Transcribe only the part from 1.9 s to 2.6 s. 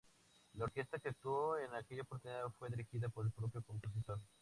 oportunidad